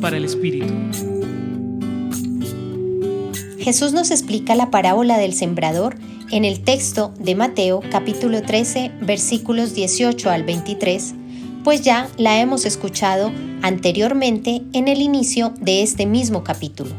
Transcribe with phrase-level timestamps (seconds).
[0.00, 0.72] Para el Espíritu.
[3.58, 5.96] Jesús nos explica la parábola del sembrador
[6.30, 11.14] en el texto de Mateo capítulo 13 versículos 18 al 23,
[11.62, 13.30] pues ya la hemos escuchado
[13.60, 16.90] anteriormente en el inicio de este mismo capítulo.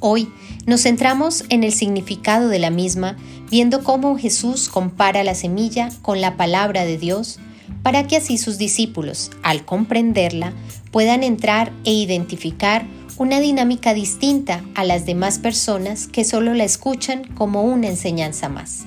[0.00, 0.28] Hoy
[0.66, 3.16] nos centramos en el significado de la misma,
[3.50, 7.38] viendo cómo Jesús compara la semilla con la palabra de Dios,
[7.82, 10.52] para que así sus discípulos, al comprenderla,
[10.90, 12.86] puedan entrar e identificar
[13.16, 18.84] una dinámica distinta a las demás personas que solo la escuchan como una enseñanza más.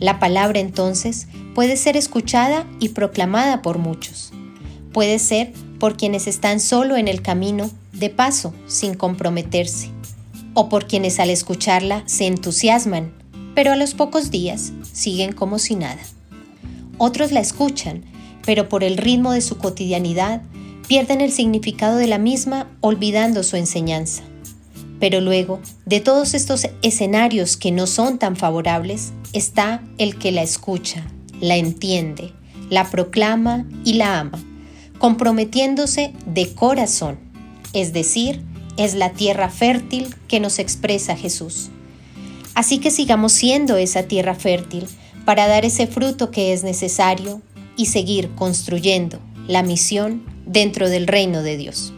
[0.00, 4.32] La palabra entonces puede ser escuchada y proclamada por muchos.
[4.92, 9.90] Puede ser por quienes están solo en el camino, de paso, sin comprometerse,
[10.54, 13.12] o por quienes al escucharla se entusiasman,
[13.54, 16.00] pero a los pocos días siguen como si nada.
[17.04, 18.04] Otros la escuchan,
[18.46, 20.40] pero por el ritmo de su cotidianidad
[20.86, 24.22] pierden el significado de la misma olvidando su enseñanza.
[25.00, 30.42] Pero luego, de todos estos escenarios que no son tan favorables, está el que la
[30.42, 31.04] escucha,
[31.40, 32.34] la entiende,
[32.70, 34.40] la proclama y la ama,
[35.00, 37.18] comprometiéndose de corazón,
[37.72, 38.44] es decir,
[38.76, 41.70] es la tierra fértil que nos expresa Jesús.
[42.54, 44.86] Así que sigamos siendo esa tierra fértil
[45.24, 47.40] para dar ese fruto que es necesario
[47.76, 51.92] y seguir construyendo la misión dentro del reino de Dios.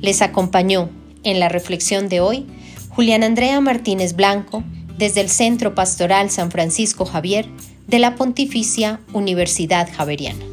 [0.00, 0.90] Les acompañó
[1.22, 2.46] en la reflexión de hoy
[2.90, 4.62] Julián Andrea Martínez Blanco
[4.98, 7.48] desde el Centro Pastoral San Francisco Javier
[7.86, 10.44] de la Pontificia Universidad Javeriana.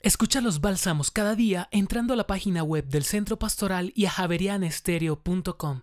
[0.00, 4.10] Escucha los bálsamos cada día entrando a la página web del Centro Pastoral y a
[4.10, 5.82] javerianestereo.com.